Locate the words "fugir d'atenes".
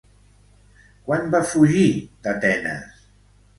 1.51-3.01